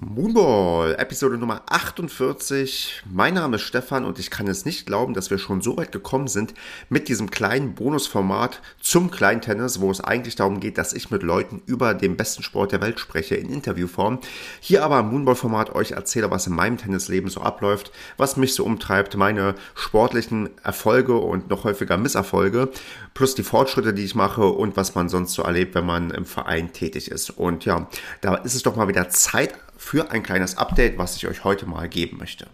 [0.00, 3.04] Moonball, Episode Nummer 48.
[3.08, 5.92] Mein Name ist Stefan und ich kann es nicht glauben, dass wir schon so weit
[5.92, 6.52] gekommen sind
[6.88, 11.62] mit diesem kleinen Bonusformat zum Kleintennis, wo es eigentlich darum geht, dass ich mit Leuten
[11.66, 14.18] über den besten Sport der Welt spreche in Interviewform.
[14.58, 18.64] Hier aber im Moonball-Format euch erzähle, was in meinem Tennisleben so abläuft, was mich so
[18.64, 22.68] umtreibt, meine sportlichen Erfolge und noch häufiger Misserfolge,
[23.14, 26.26] plus die Fortschritte, die ich mache und was man sonst so erlebt, wenn man im
[26.26, 27.30] Verein tätig ist.
[27.30, 27.88] Und ja,
[28.22, 31.66] da ist es doch mal wieder Zeit für ein kleines Update, was ich euch heute
[31.66, 32.46] mal geben möchte.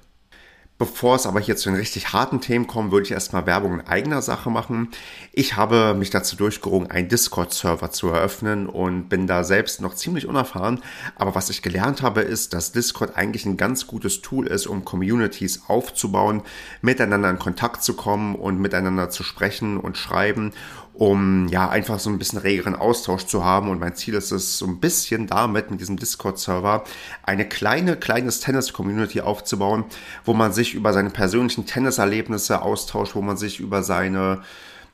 [0.81, 3.87] Bevor es aber hier zu den richtig harten Themen kommt, würde ich erstmal Werbung in
[3.87, 4.89] eigener Sache machen.
[5.31, 10.27] Ich habe mich dazu durchgerungen, einen Discord-Server zu eröffnen und bin da selbst noch ziemlich
[10.27, 10.83] unerfahren.
[11.17, 14.87] Aber was ich gelernt habe, ist, dass Discord eigentlich ein ganz gutes Tool ist, um
[14.87, 16.45] Communities aufzubauen,
[16.81, 20.53] miteinander in Kontakt zu kommen und miteinander zu sprechen und schreiben
[21.01, 23.71] um ja einfach so ein bisschen regeren Austausch zu haben.
[23.71, 26.85] Und mein Ziel ist es, so ein bisschen damit mit diesem Discord-Server
[27.23, 29.85] eine kleine, kleines Tennis-Community aufzubauen,
[30.27, 34.43] wo man sich über seine persönlichen Tenniserlebnisse austauscht, wo man sich über seine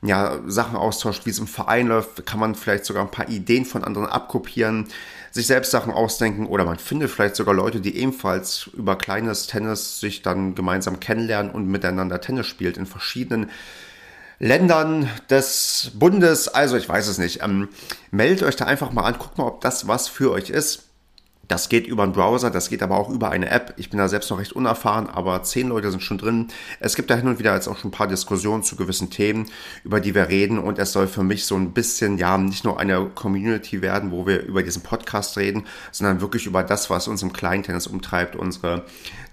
[0.01, 3.65] ja, Sachen austauscht, wie es im Verein läuft, kann man vielleicht sogar ein paar Ideen
[3.65, 4.87] von anderen abkopieren,
[5.31, 9.99] sich selbst Sachen ausdenken oder man findet vielleicht sogar Leute, die ebenfalls über kleines Tennis
[9.99, 13.49] sich dann gemeinsam kennenlernen und miteinander Tennis spielt in verschiedenen
[14.39, 16.47] Ländern des Bundes.
[16.47, 17.43] Also ich weiß es nicht.
[17.43, 17.69] Ähm,
[18.11, 20.86] meldet euch da einfach mal an, guckt mal, ob das was für euch ist.
[21.47, 23.73] Das geht über einen Browser, das geht aber auch über eine App.
[23.77, 26.47] Ich bin da selbst noch recht unerfahren, aber zehn Leute sind schon drin.
[26.81, 29.49] Es gibt da hin und wieder jetzt auch schon ein paar Diskussionen zu gewissen Themen,
[29.85, 30.59] über die wir reden.
[30.59, 34.27] Und es soll für mich so ein bisschen, ja, nicht nur eine Community werden, wo
[34.27, 38.83] wir über diesen Podcast reden, sondern wirklich über das, was uns im Kleintennis umtreibt, unsere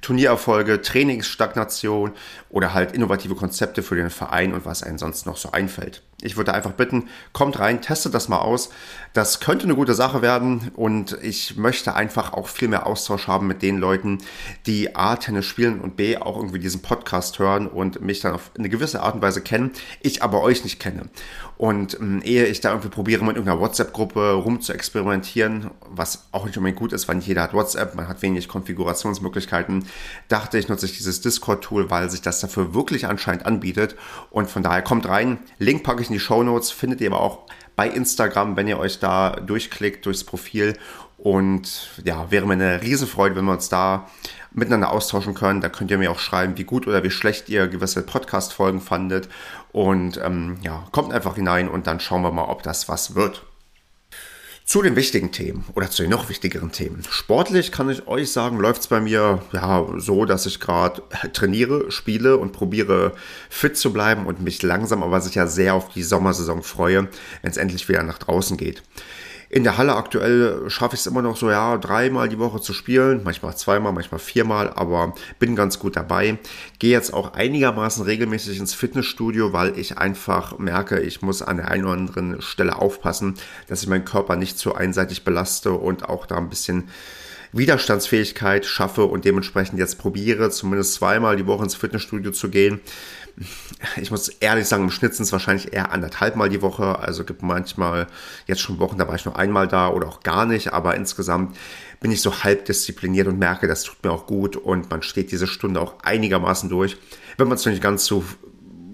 [0.01, 2.13] Turniererfolge, Trainingsstagnation
[2.49, 6.03] oder halt innovative Konzepte für den Verein und was einem sonst noch so einfällt.
[6.23, 8.71] Ich würde einfach bitten, kommt rein, testet das mal aus.
[9.13, 13.47] Das könnte eine gute Sache werden und ich möchte einfach auch viel mehr Austausch haben
[13.47, 14.19] mit den Leuten,
[14.67, 18.51] die A, Tennis spielen und B, auch irgendwie diesen Podcast hören und mich dann auf
[18.59, 19.71] eine gewisse Art und Weise kennen,
[20.01, 21.09] ich aber euch nicht kenne.
[21.57, 26.47] Und ähm, ehe ich da irgendwie probiere, mit irgendeiner WhatsApp-Gruppe rum zu experimentieren, was auch
[26.47, 29.85] nicht unbedingt gut ist, weil nicht jeder hat WhatsApp, man hat wenig Konfigurationsmöglichkeiten,
[30.29, 33.95] dachte ich, nutze ich dieses Discord-Tool, weil sich das dafür wirklich anscheinend anbietet.
[34.31, 35.39] Und von daher kommt rein.
[35.59, 37.47] Link packe ich in die Show Notes, findet ihr aber auch
[37.77, 40.75] bei Instagram, wenn ihr euch da durchklickt durchs Profil.
[41.25, 44.11] Und ja, wäre mir eine Riesenfreude, wenn wir uns da
[44.53, 45.63] miteinander austauschen können.
[45.63, 49.31] Da könnt ihr mir auch schreiben, wie gut oder wie schlecht ihr gewisse Podcast-Folgen fandet.
[49.73, 53.43] Und ähm, ja, kommt einfach hinein und dann schauen wir mal, ob das was wird.
[54.67, 57.03] Zu den wichtigen Themen oder zu den noch wichtigeren Themen.
[57.09, 61.03] Sportlich kann ich euch sagen, läuft es bei mir ja so, dass ich gerade
[61.33, 63.15] trainiere, spiele und probiere
[63.49, 67.09] fit zu bleiben und mich langsam aber sicher sehr auf die Sommersaison freue,
[67.41, 68.83] wenn es endlich wieder nach draußen geht.
[69.55, 72.73] In der Halle aktuell schaffe ich es immer noch so, ja, dreimal die Woche zu
[72.73, 76.39] spielen, manchmal zweimal, manchmal viermal, aber bin ganz gut dabei.
[76.81, 81.71] Gehe jetzt auch einigermaßen regelmäßig ins Fitnessstudio, weil ich einfach merke, ich muss an der
[81.71, 83.35] einen oder anderen Stelle aufpassen,
[83.69, 86.89] dass ich meinen Körper nicht zu einseitig belaste und auch da ein bisschen
[87.53, 92.81] Widerstandsfähigkeit schaffe und dementsprechend jetzt probiere, zumindest zweimal die Woche ins Fitnessstudio zu gehen
[93.97, 96.99] ich muss ehrlich sagen, im Schnitt sind es wahrscheinlich eher anderthalb Mal die Woche.
[96.99, 98.07] Also gibt manchmal
[98.47, 100.73] jetzt schon Wochen, da war ich nur einmal da oder auch gar nicht.
[100.73, 101.57] Aber insgesamt
[102.01, 105.33] bin ich so halb diszipliniert und merke, das tut mir auch gut und man steht
[105.33, 106.97] diese Stunde auch einigermaßen durch.
[107.37, 108.25] Wenn man es nicht ganz zu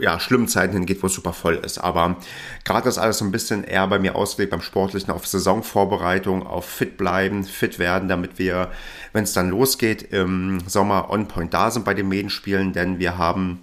[0.01, 1.79] ja, schlimmen Zeiten hingeht, wo es super voll ist.
[1.79, 2.17] Aber
[2.65, 6.65] gerade ist alles so ein bisschen eher bei mir ausgelegt beim Sportlichen auf Saisonvorbereitung, auf
[6.65, 8.71] fit bleiben, fit werden, damit wir,
[9.13, 13.19] wenn es dann losgeht, im Sommer on point da sind bei den Medenspielen, denn wir
[13.19, 13.61] haben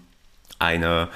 [0.60, 1.10] eine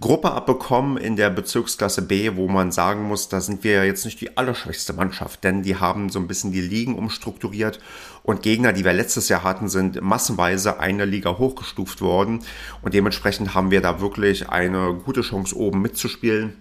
[0.00, 4.20] Gruppe abbekommen in der Bezirksklasse B, wo man sagen muss, da sind wir jetzt nicht
[4.20, 7.78] die allerschwächste Mannschaft, denn die haben so ein bisschen die Ligen umstrukturiert
[8.22, 12.40] und Gegner, die wir letztes Jahr hatten, sind massenweise eine Liga hochgestuft worden
[12.80, 16.54] und dementsprechend haben wir da wirklich eine gute Chance oben mitzuspielen.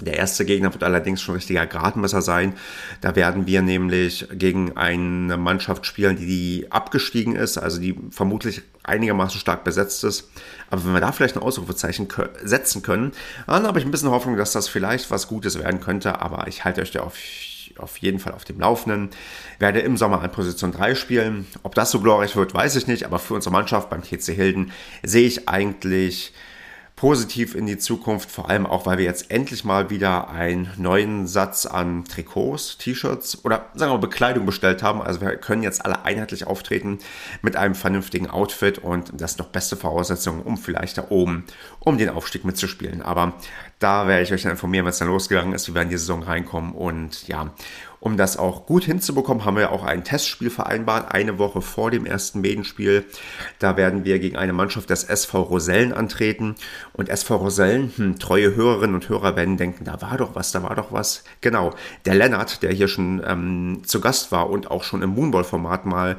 [0.00, 2.54] Der erste Gegner wird allerdings schon richtiger Gradmesser sein.
[3.00, 9.40] Da werden wir nämlich gegen eine Mannschaft spielen, die abgestiegen ist, also die vermutlich einigermaßen
[9.40, 10.30] stark besetzt ist.
[10.70, 12.08] Aber wenn wir da vielleicht ein Ausrufezeichen
[12.42, 13.12] setzen können,
[13.46, 16.20] dann habe ich ein bisschen Hoffnung, dass das vielleicht was Gutes werden könnte.
[16.20, 17.16] Aber ich halte euch da auf,
[17.78, 19.08] auf jeden Fall auf dem Laufenden.
[19.58, 21.46] Werde im Sommer an Position 3 spielen.
[21.62, 23.04] Ob das so glorreich wird, weiß ich nicht.
[23.06, 24.72] Aber für unsere Mannschaft beim TC Hilden
[25.02, 26.34] sehe ich eigentlich
[26.96, 31.26] positiv in die Zukunft, vor allem auch, weil wir jetzt endlich mal wieder einen neuen
[31.26, 35.02] Satz an Trikots, T-Shirts oder sagen wir Bekleidung bestellt haben.
[35.02, 36.98] Also wir können jetzt alle einheitlich auftreten
[37.42, 41.44] mit einem vernünftigen Outfit und das sind doch beste Voraussetzungen, um vielleicht da oben
[41.80, 43.02] um den Aufstieg mitzuspielen.
[43.02, 43.34] Aber
[43.78, 46.22] da werde ich euch dann informieren, es dann losgegangen ist, wie wir in die Saison
[46.22, 47.52] reinkommen und ja,
[48.00, 52.06] Um das auch gut hinzubekommen, haben wir auch ein Testspiel vereinbart, eine Woche vor dem
[52.06, 53.04] ersten Medenspiel.
[53.58, 56.54] Da werden wir gegen eine Mannschaft des SV Rosellen antreten.
[56.92, 60.62] Und SV Rosellen, hm, treue Hörerinnen und Hörer werden denken, da war doch was, da
[60.62, 61.24] war doch was.
[61.40, 65.86] Genau, der Lennart, der hier schon ähm, zu Gast war und auch schon im Moonball-Format
[65.86, 66.16] mal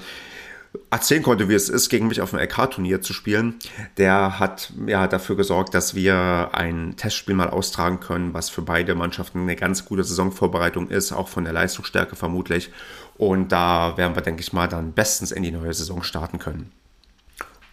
[0.90, 3.56] erzählen konnte, wie es ist, gegen mich auf dem LK-Turnier zu spielen,
[3.98, 8.96] der hat ja dafür gesorgt, dass wir ein Testspiel mal austragen können, was für beide
[8.96, 12.72] Mannschaften eine ganz gute Saisonvorbereitung ist, auch von der Leistungsstärke vermutlich.
[13.18, 16.72] Und da werden wir, denke ich mal, dann bestens in die neue Saison starten können.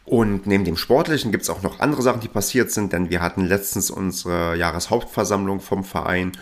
[0.06, 3.22] Und neben dem Sportlichen gibt es auch noch andere Sachen, die passiert sind, denn wir
[3.22, 6.32] hatten letztens unsere Jahreshauptversammlung vom Verein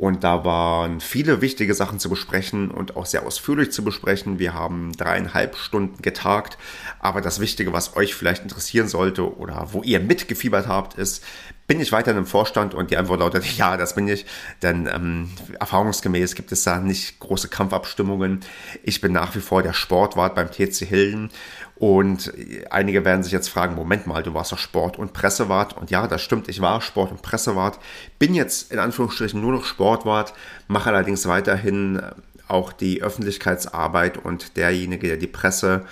[0.00, 4.38] und da waren viele wichtige Sachen zu besprechen und auch sehr ausführlich zu besprechen.
[4.38, 6.56] Wir haben dreieinhalb Stunden getagt.
[7.00, 11.22] Aber das Wichtige, was euch vielleicht interessieren sollte oder wo ihr mitgefiebert habt, ist,
[11.70, 12.74] bin ich weiterhin im Vorstand?
[12.74, 14.26] Und die Antwort lautet, ja, das bin ich.
[14.60, 15.30] Denn ähm,
[15.60, 18.40] erfahrungsgemäß gibt es da nicht große Kampfabstimmungen.
[18.82, 21.30] Ich bin nach wie vor der Sportwart beim TC Hilden.
[21.76, 22.32] Und
[22.70, 25.76] einige werden sich jetzt fragen, Moment mal, du warst doch Sport- und Pressewart.
[25.76, 27.78] Und ja, das stimmt, ich war Sport- und Pressewart.
[28.18, 30.34] Bin jetzt in Anführungsstrichen nur noch Sportwart,
[30.66, 32.02] mache allerdings weiterhin
[32.48, 35.86] auch die Öffentlichkeitsarbeit und derjenige, der die Presse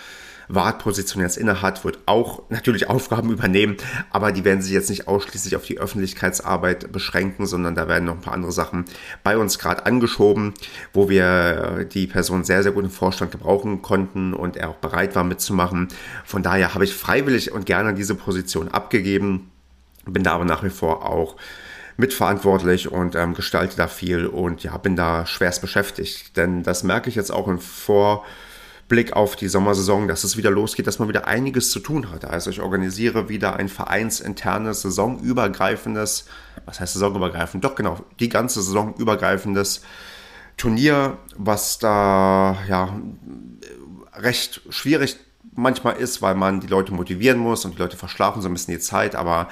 [0.49, 3.77] Wartposition jetzt innehat, wird auch natürlich Aufgaben übernehmen,
[4.11, 8.15] aber die werden sich jetzt nicht ausschließlich auf die Öffentlichkeitsarbeit beschränken, sondern da werden noch
[8.15, 8.85] ein paar andere Sachen
[9.23, 10.55] bei uns gerade angeschoben,
[10.93, 15.15] wo wir die Person sehr, sehr gut im Vorstand gebrauchen konnten und er auch bereit
[15.15, 15.89] war mitzumachen.
[16.25, 19.51] Von daher habe ich freiwillig und gerne diese Position abgegeben,
[20.06, 21.37] bin da aber nach wie vor auch
[21.99, 26.37] mitverantwortlich und ähm, gestalte da viel und ja, bin da schwerst beschäftigt.
[26.37, 28.25] Denn das merke ich jetzt auch im Vor-
[28.88, 32.25] Blick auf die Sommersaison, dass es wieder losgeht, dass man wieder einiges zu tun hat.
[32.25, 36.26] Also ich organisiere wieder ein vereinsinternes, saisonübergreifendes,
[36.64, 37.64] was heißt saisonübergreifend?
[37.64, 39.82] Doch genau, die ganze saisonübergreifendes
[40.56, 42.99] Turnier, was da ja
[44.14, 45.17] recht schwierig
[45.55, 48.75] manchmal ist, weil man die Leute motivieren muss und die Leute verschlafen so ein bisschen
[48.75, 49.49] die Zeit, aber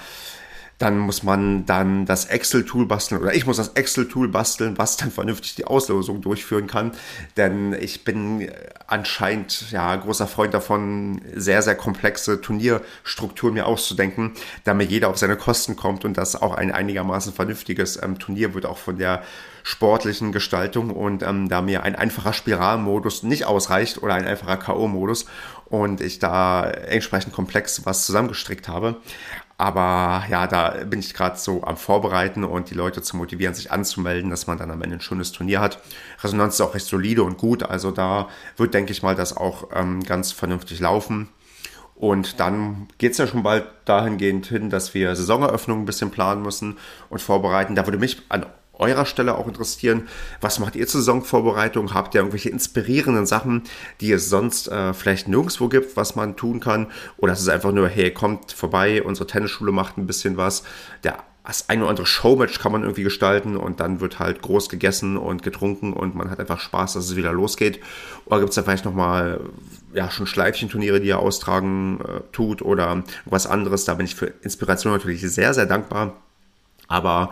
[0.79, 5.11] dann muss man dann das Excel-Tool basteln oder ich muss das Excel-Tool basteln, was dann
[5.11, 6.93] vernünftig die Auslosung durchführen kann.
[7.37, 8.51] Denn ich bin
[8.87, 14.33] anscheinend ja großer Freund davon, sehr, sehr komplexe Turnierstrukturen mir auszudenken,
[14.65, 18.67] damit jeder auf seine Kosten kommt und das auch ein einigermaßen vernünftiges ähm, Turnier wird,
[18.67, 19.23] auch von der
[19.63, 20.91] sportlichen Gestaltung.
[20.91, 25.25] Und ähm, da mir ein einfacher Spiralmodus nicht ausreicht oder ein einfacher K.O.-Modus
[25.65, 29.01] und ich da entsprechend komplex was zusammengestrickt habe,
[29.59, 33.73] aber ja, da bin ich gerade so am Vorbereiten und die Leute zu motivieren, sich
[33.73, 35.81] anzumelden, dass man dann am Ende ein schönes Turnier hat.
[36.23, 37.63] Resonanz ist auch recht solide und gut.
[37.63, 41.31] Also da wird, denke ich mal, das auch ähm, ganz vernünftig laufen.
[41.95, 46.43] Und dann geht es ja schon bald dahingehend hin, dass wir Saisoneröffnungen ein bisschen planen
[46.43, 46.77] müssen
[47.09, 47.75] und vorbereiten.
[47.75, 48.45] Da würde mich an
[48.79, 50.09] eurer Stelle auch interessieren.
[50.41, 51.95] Was macht ihr zur Saisonvorbereitung?
[51.95, 53.63] Habt ihr irgendwelche inspirierenden Sachen,
[54.01, 56.89] die es sonst äh, vielleicht nirgendwo gibt, was man tun kann?
[57.17, 60.63] Oder ist es einfach nur, hey, kommt vorbei, unsere Tennisschule macht ein bisschen was.
[61.05, 64.69] Der das ein oder andere Showmatch kann man irgendwie gestalten und dann wird halt groß
[64.69, 67.81] gegessen und getrunken und man hat einfach Spaß, dass es wieder losgeht.
[68.25, 69.41] Oder gibt es da vielleicht nochmal
[69.95, 73.85] ja, schon Schleifchenturniere, die ihr austragen äh, tut oder was anderes?
[73.85, 76.17] Da bin ich für Inspiration natürlich sehr, sehr dankbar.
[76.89, 77.31] Aber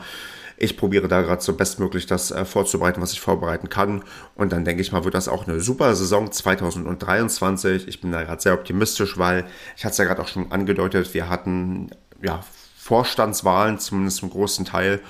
[0.57, 4.03] ich probiere da gerade so bestmöglich das äh, vorzubereiten, was ich vorbereiten kann.
[4.35, 7.89] Und dann denke ich mal, wird das auch eine super Saison 2023.
[7.89, 11.15] Ich bin da gerade sehr optimistisch, weil ich hatte es ja gerade auch schon angedeutet,
[11.15, 11.91] wir hatten
[12.23, 12.41] ja
[12.77, 15.01] Vorstandswahlen, zumindest zum großen Teil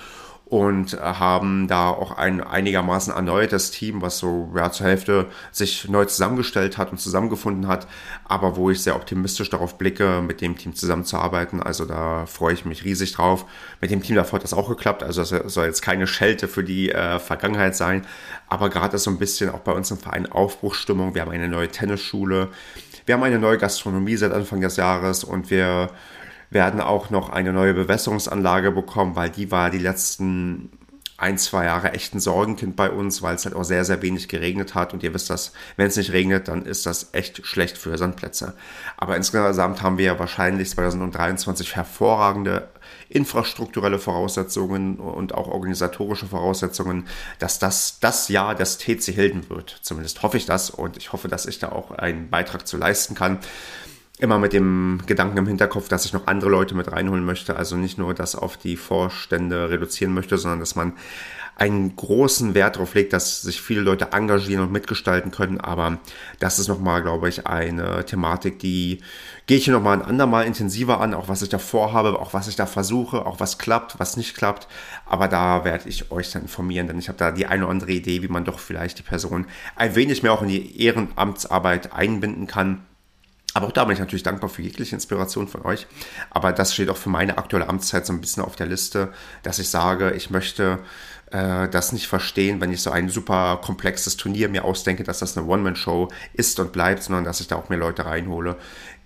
[0.55, 6.05] und haben da auch ein einigermaßen erneutes Team, was so ja, zur Hälfte sich neu
[6.05, 7.89] zusammengestellt hat und zusammengefunden hat,
[8.25, 11.61] aber wo ich sehr optimistisch darauf blicke, mit dem Team zusammenzuarbeiten.
[11.61, 13.47] Also da freue ich mich riesig drauf.
[13.81, 16.63] Mit dem Team davor hat das auch geklappt, also das soll jetzt keine Schelte für
[16.63, 18.07] die äh, Vergangenheit sein,
[18.49, 21.17] aber gerade ist so ein bisschen auch bei uns im Verein Aufbruchsstimmung.
[21.17, 22.51] Wir haben eine neue Tennisschule,
[23.07, 25.91] wir haben eine neue Gastronomie seit Anfang des Jahres und wir
[26.55, 30.71] werden auch noch eine neue Bewässerungsanlage bekommen, weil die war die letzten
[31.17, 34.29] ein, zwei Jahre echt ein Sorgenkind bei uns, weil es halt auch sehr, sehr wenig
[34.29, 34.93] geregnet hat.
[34.93, 38.55] Und ihr wisst das, wenn es nicht regnet, dann ist das echt schlecht für Sandplätze.
[38.97, 42.69] Aber insgesamt haben wir wahrscheinlich 2023 hervorragende
[43.09, 47.07] infrastrukturelle Voraussetzungen und auch organisatorische Voraussetzungen,
[47.39, 49.79] dass das das Jahr des TC Hilden wird.
[49.83, 53.15] Zumindest hoffe ich das und ich hoffe, dass ich da auch einen Beitrag zu leisten
[53.15, 53.39] kann.
[54.25, 57.57] Immer mit dem Gedanken im Hinterkopf, dass ich noch andere Leute mit reinholen möchte.
[57.57, 60.95] Also nicht nur das auf die Vorstände reduzieren möchte, sondern dass man
[61.57, 65.61] einen großen Wert darauf legt, dass sich viele Leute engagieren und mitgestalten können.
[65.61, 65.99] Aber
[66.41, 69.01] das ist nochmal, glaube ich, eine Thematik, die
[69.47, 72.49] gehe ich hier nochmal ein andermal intensiver an, auch was ich da vorhabe, auch was
[72.49, 74.67] ich da versuche, auch was klappt, was nicht klappt.
[75.07, 77.93] Aber da werde ich euch dann informieren, denn ich habe da die eine oder andere
[77.93, 82.47] Idee, wie man doch vielleicht die Person ein wenig mehr auch in die Ehrenamtsarbeit einbinden
[82.47, 82.81] kann.
[83.55, 85.87] Aber auch da bin ich natürlich dankbar für jegliche Inspiration von euch.
[86.31, 89.13] Aber das steht auch für meine aktuelle Amtszeit so ein bisschen auf der Liste,
[89.45, 90.81] dass ich sage, ich möchte
[91.35, 95.37] äh, das nicht verstehen, wenn ich so ein super komplexes Turnier mir ausdenke, dass das
[95.37, 98.57] eine One-Man-Show ist und bleibt, sondern dass ich da auch mehr Leute reinhole,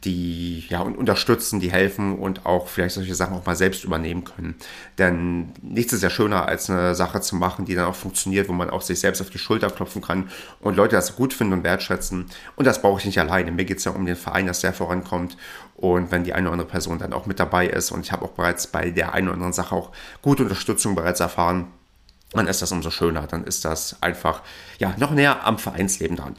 [0.04, 4.56] die ja unterstützen, die helfen und auch vielleicht solche Sachen auch mal selbst übernehmen können.
[4.98, 8.52] Denn nichts ist ja schöner, als eine Sache zu machen, die dann auch funktioniert, wo
[8.52, 10.28] man auch sich selbst auf die Schulter klopfen kann
[10.60, 12.26] und Leute das gut finden und wertschätzen.
[12.56, 13.50] Und das brauche ich nicht alleine.
[13.52, 15.38] Mir geht es ja um den Verein, dass der vorankommt.
[15.76, 18.24] Und wenn die eine oder andere Person dann auch mit dabei ist und ich habe
[18.24, 21.68] auch bereits bei der einen oder anderen Sache auch gute Unterstützung bereits erfahren,
[22.32, 23.26] dann ist das umso schöner.
[23.26, 24.42] Dann ist das einfach
[24.78, 26.36] ja, noch näher am Vereinsleben dran.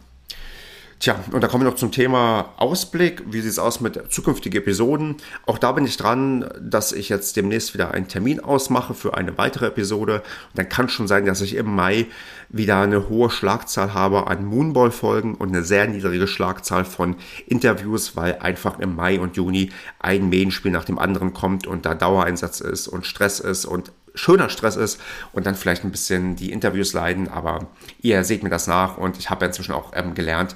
[1.00, 3.24] Tja, und da kommen wir noch zum Thema Ausblick.
[3.28, 5.16] Wie sieht es aus mit zukünftigen Episoden?
[5.46, 9.38] Auch da bin ich dran, dass ich jetzt demnächst wieder einen Termin ausmache für eine
[9.38, 10.16] weitere Episode.
[10.16, 12.08] Und dann kann schon sein, dass ich im Mai
[12.50, 17.16] wieder eine hohe Schlagzahl habe an Moonball-Folgen und eine sehr niedrige Schlagzahl von
[17.48, 21.96] Interviews, weil einfach im Mai und Juni ein Medienspiel nach dem anderen kommt und da
[21.96, 25.00] Dauereinsatz ist und Stress ist und schöner Stress ist
[25.34, 27.68] und dann vielleicht ein bisschen die Interviews leiden, aber
[28.02, 30.56] ihr seht mir das nach und ich habe inzwischen auch ähm, gelernt,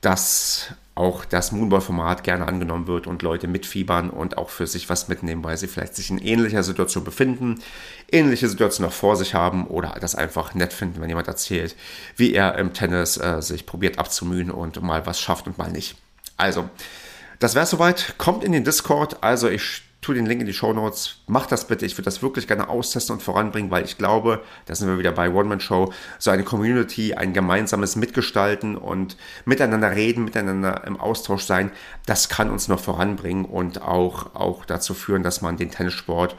[0.00, 5.08] dass auch das Moonball-Format gerne angenommen wird und Leute mitfiebern und auch für sich was
[5.08, 7.62] mitnehmen, weil sie vielleicht sich in ähnlicher Situation befinden,
[8.10, 11.76] ähnliche Situationen noch vor sich haben oder das einfach nett finden, wenn jemand erzählt,
[12.16, 15.96] wie er im Tennis äh, sich probiert abzumühen und mal was schafft und mal nicht.
[16.38, 16.68] Also,
[17.38, 18.14] das wäre soweit.
[18.16, 19.22] Kommt in den Discord.
[19.22, 21.84] Also ich tu den Link in die Show Notes, mach das bitte.
[21.84, 25.10] Ich würde das wirklich gerne austesten und voranbringen, weil ich glaube, da sind wir wieder
[25.10, 31.72] bei One-Man-Show, so eine Community, ein gemeinsames Mitgestalten und miteinander reden, miteinander im Austausch sein,
[32.06, 36.36] das kann uns noch voranbringen und auch, auch dazu führen, dass man den Tennissport,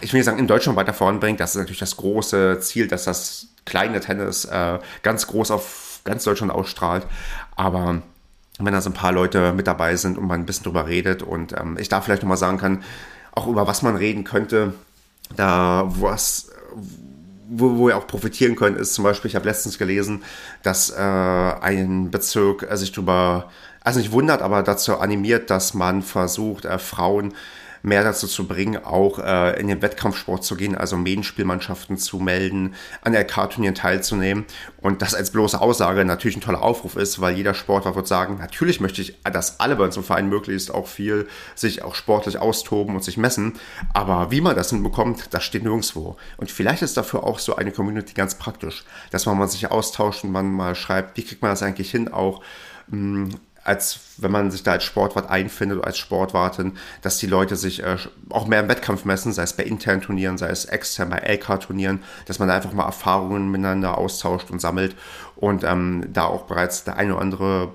[0.00, 1.38] ich will sagen, in Deutschland weiter voranbringt.
[1.38, 6.24] Das ist natürlich das große Ziel, dass das kleine Tennis äh, ganz groß auf ganz
[6.24, 7.06] Deutschland ausstrahlt.
[7.56, 8.00] Aber
[8.64, 11.22] wenn da so ein paar Leute mit dabei sind und man ein bisschen drüber redet
[11.22, 12.82] und ähm, ich da vielleicht nochmal sagen kann,
[13.32, 14.74] auch über was man reden könnte,
[15.36, 16.50] da was,
[17.48, 20.22] wo, wo wir auch profitieren können, ist zum Beispiel, ich habe letztens gelesen,
[20.62, 23.50] dass äh, ein Bezirk äh, sich darüber,
[23.82, 27.34] also nicht wundert, aber dazu animiert, dass man versucht, äh, Frauen
[27.82, 32.74] mehr dazu zu bringen, auch äh, in den Wettkampfsport zu gehen, also Medienspielmannschaften zu melden,
[33.02, 34.44] an LK-Turnieren teilzunehmen.
[34.80, 38.38] Und das als bloße Aussage natürlich ein toller Aufruf ist, weil jeder Sportler wird sagen,
[38.38, 42.38] natürlich möchte ich, dass alle bei uns im Verein möglichst auch viel sich auch sportlich
[42.38, 43.54] austoben und sich messen.
[43.92, 46.16] Aber wie man das hinbekommt, das steht nirgendwo.
[46.36, 50.32] Und vielleicht ist dafür auch so eine Community ganz praktisch, dass man sich austauscht und
[50.32, 52.42] man mal schreibt, wie kriegt man das eigentlich hin, auch
[52.90, 53.30] hm,
[53.64, 57.82] als wenn man sich da als Sportwart einfindet oder als Sportwartin, dass die Leute sich
[57.82, 57.96] äh,
[58.30, 62.02] auch mehr im Wettkampf messen, sei es bei internen Turnieren, sei es extern bei LK-Turnieren,
[62.26, 64.96] dass man da einfach mal Erfahrungen miteinander austauscht und sammelt
[65.36, 67.72] und ähm, da auch bereits der eine oder andere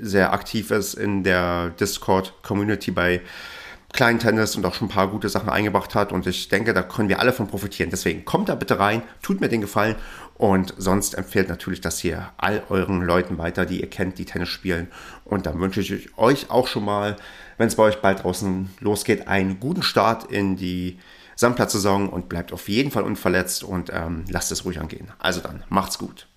[0.00, 3.20] sehr aktiv ist in der Discord-Community bei
[3.98, 6.12] kleinen Tennis und auch schon ein paar gute Sachen eingebracht hat.
[6.12, 7.90] Und ich denke, da können wir alle von profitieren.
[7.90, 9.96] Deswegen kommt da bitte rein, tut mir den Gefallen
[10.36, 14.50] und sonst empfehlt natürlich das hier all euren Leuten weiter, die ihr kennt, die Tennis
[14.50, 14.86] spielen.
[15.24, 17.16] Und dann wünsche ich euch auch schon mal,
[17.56, 21.00] wenn es bei euch bald draußen losgeht, einen guten Start in die
[21.34, 25.08] Sandplatzsaison und bleibt auf jeden Fall unverletzt und ähm, lasst es ruhig angehen.
[25.18, 26.27] Also dann, macht's gut.